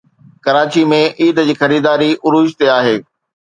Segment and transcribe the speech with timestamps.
[0.45, 2.99] ڪراچي ۾ عيد جي خريداري عروج تي آهي